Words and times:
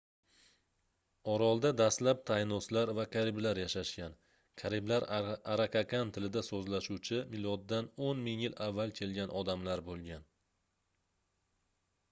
orolda 1.31 1.69
dastlab 1.79 2.21
taynoslar 2.29 2.91
va 2.99 3.03
kariblar 3.15 3.59
yashashgan 3.63 4.15
kariblar 4.61 5.05
arakakan 5.55 6.13
tilida 6.15 6.43
soʻzlashuvchi 6.47 7.19
miloddan 7.35 7.91
10 8.07 8.17
000 8.29 8.35
yil 8.47 8.57
avval 8.69 8.95
kelgan 9.01 9.35
odamlar 9.43 9.85
boʻlgan 9.91 10.25